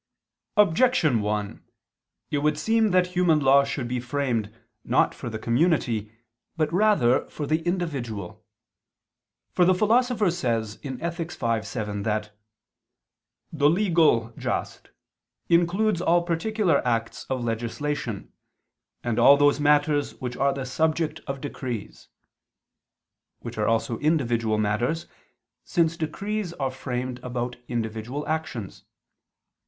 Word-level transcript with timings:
Objection 0.57 1.21
1: 1.21 1.63
It 2.31 2.39
would 2.39 2.57
seem 2.57 2.89
that 2.89 3.05
human 3.13 3.39
law 3.39 3.63
should 3.63 3.87
be 3.87 3.99
framed 3.99 4.51
not 4.83 5.13
for 5.13 5.29
the 5.29 5.37
community, 5.37 6.11
but 6.57 6.73
rather 6.73 7.29
for 7.29 7.45
the 7.45 7.61
individual. 7.67 8.43
For 9.51 9.63
the 9.63 9.75
Philosopher 9.75 10.31
says 10.31 10.79
(Ethic. 10.83 11.31
v, 11.33 11.61
7) 11.61 12.01
that 12.01 12.31
"the 13.53 13.69
legal 13.69 14.33
just... 14.39 14.89
includes 15.49 16.01
all 16.01 16.23
particular 16.23 16.81
acts 16.83 17.25
of 17.29 17.43
legislation... 17.43 18.33
and 19.03 19.19
all 19.19 19.37
those 19.37 19.59
matters 19.59 20.15
which 20.19 20.35
are 20.35 20.51
the 20.51 20.65
subject 20.65 21.21
of 21.27 21.41
decrees," 21.41 22.07
which 23.41 23.59
are 23.59 23.67
also 23.67 23.99
individual 23.99 24.57
matters, 24.57 25.05
since 25.63 25.95
decrees 25.95 26.53
are 26.53 26.71
framed 26.71 27.19
about 27.19 27.57
individual 27.67 28.27
actions. 28.27 28.83